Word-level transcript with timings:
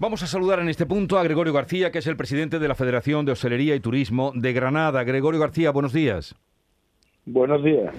Vamos 0.00 0.22
a 0.22 0.28
saludar 0.28 0.60
en 0.60 0.68
este 0.68 0.86
punto 0.86 1.18
a 1.18 1.24
Gregorio 1.24 1.52
García, 1.52 1.90
que 1.90 1.98
es 1.98 2.06
el 2.06 2.16
presidente 2.16 2.60
de 2.60 2.68
la 2.68 2.76
Federación 2.76 3.26
de 3.26 3.32
Hostelería 3.32 3.74
y 3.74 3.80
Turismo 3.80 4.30
de 4.32 4.52
Granada. 4.52 5.02
Gregorio 5.02 5.40
García, 5.40 5.72
buenos 5.72 5.92
días. 5.92 6.36
Buenos 7.26 7.64
días. 7.64 7.92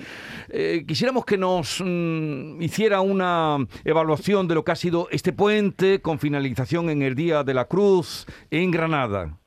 Eh, 0.47 0.85
quisiéramos 0.87 1.25
que 1.25 1.37
nos 1.37 1.83
mm, 1.85 2.61
hiciera 2.61 3.01
una 3.01 3.57
evaluación 3.83 4.47
de 4.47 4.55
lo 4.55 4.63
que 4.63 4.71
ha 4.71 4.75
sido 4.77 5.09
este 5.11 5.33
puente 5.33 6.01
con 6.01 6.19
finalización 6.19 6.89
en 6.89 7.01
el 7.01 7.15
Día 7.15 7.43
de 7.43 7.53
la 7.53 7.65
Cruz 7.65 8.25
en 8.49 8.71
Granada. 8.71 9.37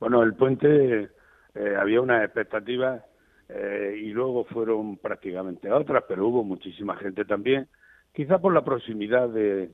Bueno, 0.00 0.22
el 0.22 0.34
puente 0.34 1.08
eh, 1.54 1.76
había 1.80 2.02
una 2.02 2.22
expectativa 2.22 3.06
eh, 3.48 3.98
y 4.04 4.10
luego 4.10 4.44
fueron 4.44 4.98
prácticamente 4.98 5.72
otras, 5.72 6.04
pero 6.06 6.28
hubo 6.28 6.44
muchísima 6.44 6.94
gente 6.96 7.24
también, 7.24 7.68
quizá 8.12 8.38
por 8.38 8.52
la 8.52 8.62
proximidad 8.62 9.30
de, 9.30 9.70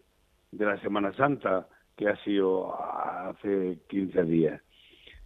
de 0.52 0.64
la 0.64 0.78
Semana 0.80 1.12
Santa, 1.14 1.66
que 1.96 2.08
ha 2.08 2.16
sido 2.24 2.74
hace 2.80 3.78
15 3.88 4.22
días. 4.24 4.62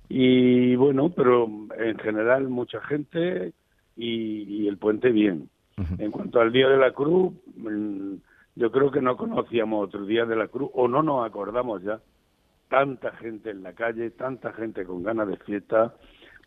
Y 0.09 0.75
bueno, 0.77 1.11
pero 1.11 1.49
en 1.79 1.99
general 1.99 2.49
mucha 2.49 2.81
gente 2.81 3.53
y, 3.97 4.67
el 4.67 4.79
puente 4.79 5.11
bien. 5.11 5.49
En 5.99 6.11
cuanto 6.11 6.41
al 6.41 6.53
Día 6.53 6.69
de 6.69 6.77
la 6.77 6.93
Cruz, 6.93 7.33
mm, 7.57 8.15
yo 8.57 8.71
creo 8.71 8.91
que 8.91 9.01
no 9.01 9.17
conocíamos 9.17 9.87
otro 9.87 10.05
Día 10.05 10.27
de 10.27 10.37
la 10.37 10.49
Cruz 10.49 10.71
o 10.75 10.89
no 10.89 11.03
nos 11.03 11.25
acordamos 11.25 11.83
ya. 11.83 12.01
Tanta 12.69 13.13
gente 13.13 13.51
en 13.51 13.63
la 13.63 13.73
calle, 13.73 14.11
tanta 14.11 14.52
gente 14.52 14.85
con 14.85 15.02
ganas 15.02 15.29
de 15.29 15.37
fiesta. 15.39 15.95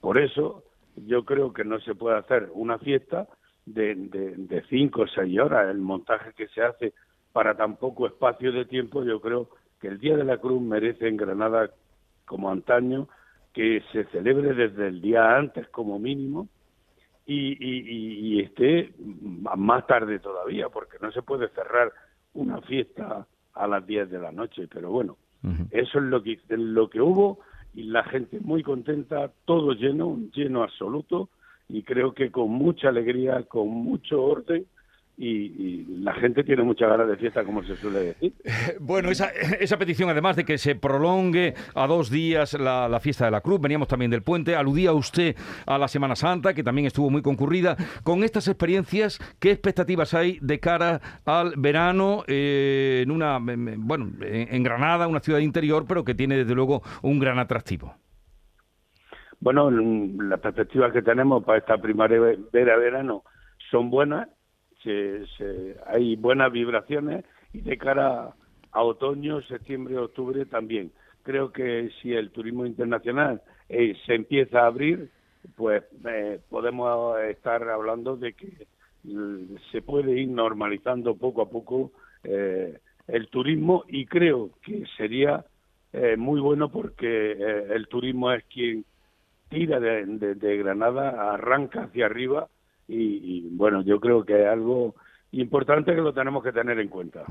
Por 0.02 0.20
eso 0.20 0.64
yo 0.96 1.26
creo 1.26 1.52
que 1.52 1.64
no 1.64 1.80
se 1.80 1.96
puede 1.96 2.18
hacer 2.18 2.50
una 2.54 2.78
fiesta 2.78 3.28
de, 3.66 3.96
de, 3.96 4.36
de 4.36 4.64
cinco 4.70 5.04
o 5.04 5.08
seis 5.08 5.40
horas. 5.40 5.70
El 5.70 5.80
montaje 5.80 6.34
que 6.34 6.48
se 6.50 6.62
hace 6.62 6.94
para 7.34 7.56
tan 7.56 7.76
poco 7.76 8.08
espacio 8.08 8.52
de 8.52 8.66
tiempo, 8.66 9.04
yo 9.04 9.20
creo 9.20 9.50
que 9.82 9.88
el 9.90 10.00
Día 10.00 10.16
de 10.16 10.24
la 10.24 10.38
Cruz 10.38 10.62
merece 10.62 11.08
en 11.08 11.18
Granada, 11.18 11.72
como 12.26 12.50
antaño, 12.50 13.10
que 13.52 13.84
se 13.92 14.06
celebre 14.06 14.54
desde 14.54 14.88
el 14.88 15.02
día 15.02 15.36
antes 15.36 15.68
como 15.68 16.00
mínimo 16.00 16.48
y, 17.26 17.58
y, 17.60 18.42
esté 18.42 18.94
más 18.98 19.86
tarde 19.88 20.20
todavía, 20.20 20.70
porque 20.70 20.98
no 21.02 21.12
se 21.12 21.22
puede 21.22 21.50
cerrar 21.50 21.92
una 22.34 22.62
fiesta 22.62 23.28
a 23.54 23.68
las 23.68 23.86
10 23.86 24.10
de 24.10 24.20
la 24.20 24.32
noche, 24.32 24.68
pero 24.68 24.90
bueno, 24.90 25.18
eso 25.72 26.00
es 26.00 26.04
lo 26.06 26.24
que, 26.24 26.40
lo 26.50 26.90
que 26.90 27.02
hubo 27.02 27.40
y 27.74 27.84
la 27.84 28.04
gente 28.04 28.40
muy 28.40 28.64
contenta, 28.64 29.32
todo 29.46 29.74
lleno, 29.74 30.18
lleno 30.34 30.64
absoluto 30.64 31.30
y 31.70 31.84
creo 31.84 32.14
que 32.14 32.32
con 32.32 32.50
mucha 32.50 32.90
alegría, 32.90 33.44
con 33.44 33.68
mucho 33.68 34.24
orden 34.24 34.66
y, 35.18 35.86
la 36.04 36.14
gente 36.16 36.44
tiene 36.44 36.64
mucha 36.64 36.88
ganas 36.88 37.08
de 37.08 37.16
fiesta, 37.18 37.44
como 37.44 37.64
se 37.64 37.76
suele 37.76 38.00
decir. 38.00 38.34
Bueno, 38.80 39.10
esa, 39.10 39.30
esa 39.30 39.78
petición, 39.78 40.10
además 40.10 40.36
de 40.36 40.44
que 40.44 40.58
se 40.58 40.76
prolongue 40.76 41.54
a 41.76 41.88
dos 41.88 42.10
días 42.10 42.54
la, 42.54 43.00
fiesta 43.00 43.26
de 43.26 43.32
la 43.32 43.42
Cruz, 43.42 43.62
veníamos 43.62 43.88
también 43.88 44.12
del 44.12 44.24
puente, 44.24 44.56
aludía 44.56 44.94
usted 44.94 45.36
a 45.66 45.78
la 45.78 45.88
Semana 45.88 46.16
Santa, 46.16 46.54
que 46.54 46.64
también 46.64 46.88
estuvo 46.88 47.10
muy 47.10 47.22
concurrida. 47.22 47.78
Con 48.04 48.24
estas 48.24 48.48
experiencias, 48.48 49.20
¿qué 49.40 49.52
expectativas 49.52 50.14
hay 50.14 50.40
de 50.42 50.60
cara 50.60 51.00
al 51.26 51.54
verano 51.58 52.24
eh, 52.28 53.02
en 53.04 53.12
una, 53.12 53.40
bueno, 53.40 54.12
en 54.22 54.64
Granada, 54.64 55.08
una 55.08 55.20
ciudad 55.20 55.40
interior, 55.40 55.86
pero 55.88 56.04
que 56.04 56.16
tiene 56.16 56.38
desde 56.38 56.56
luego 56.56 56.82
un 57.02 57.20
gran 57.20 57.40
atractivo? 57.40 57.96
Bueno, 59.40 59.70
las 59.70 60.40
perspectivas 60.40 60.94
que 60.94 61.02
tenemos 61.02 61.44
para 61.44 61.60
esta 61.60 61.78
primavera-verano 61.78 63.24
son 63.70 63.90
buenas 63.90 64.30
se, 64.84 65.76
hay 65.88 66.16
buenas 66.16 66.52
vibraciones 66.52 67.26
y 67.54 67.62
de 67.62 67.78
cara 67.78 68.34
a 68.72 68.84
otoño, 68.84 69.42
septiembre, 69.44 69.98
octubre 69.98 70.46
también. 70.46 70.92
Creo 71.24 71.52
que 71.52 71.90
si 72.02 72.14
el 72.14 72.32
turismo 72.32 72.66
internacional 72.66 73.42
eh, 73.70 73.96
se 74.06 74.16
empieza 74.16 74.62
a 74.62 74.68
abrir, 74.68 75.10
pues 75.56 75.84
eh, 76.08 76.40
podemos 76.50 77.20
estar 77.22 77.68
hablando 77.70 78.18
de 78.18 78.34
que 78.34 78.68
se 79.72 79.82
puede 79.82 80.20
ir 80.20 80.30
normalizando 80.30 81.16
poco 81.16 81.42
a 81.42 81.50
poco 81.50 81.92
eh, 82.24 82.80
el 83.08 83.28
turismo 83.28 83.84
y 83.88 84.06
creo 84.06 84.52
que 84.62 84.84
sería 84.98 85.46
muy 86.18 86.42
bueno 86.42 86.70
porque 86.70 87.34
el 87.70 87.88
turismo 87.88 88.32
es 88.32 88.44
quien 88.46 88.84
tira 89.50 89.80
de 89.80 90.58
Granada, 90.58 91.34
arranca 91.34 91.84
hacia 91.84 92.08
arriba 92.08 92.50
y, 92.88 93.48
bueno, 93.52 93.82
yo 93.82 94.00
creo 94.00 94.24
que 94.24 94.42
es 94.42 94.48
algo 94.48 94.96
importante 95.32 95.96
que 95.96 96.02
lo 96.02 96.14
tenemos 96.14 96.44
que 96.44 96.52
tener 96.52 96.80
en 96.80 96.88
cuenta. 96.88 97.24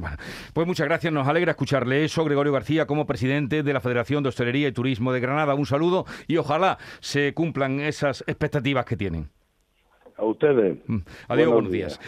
pues 0.53 0.67
muchas 0.67 0.87
gracias, 0.87 1.13
nos 1.13 1.29
alegra 1.29 1.53
escucharle 1.53 2.05
eso, 2.05 2.25
Gregorio 2.25 2.53
García, 2.53 2.87
como 2.87 3.07
presidente 3.07 3.63
de 3.63 3.73
la 3.73 3.81
Federación 3.81 4.23
de 4.23 4.31
Hostelería 4.31 4.69
y 4.69 4.73
Turismo 4.73 5.13
de 5.13 5.21
Granada. 5.21 5.55
Un 5.55 5.67
saludo 5.67 6.05
y 6.27 6.37
ojalá 6.37 6.79
se 7.01 7.33
cumplan 7.35 7.81
esas 7.81 8.25
expectativas 8.27 8.85
que 8.85 8.97
tienen. 8.97 9.29
A 10.17 10.25
ustedes. 10.25 10.79
Mm. 10.87 10.99
Adiós, 11.29 11.53
buenos, 11.53 11.73
días. 11.73 12.01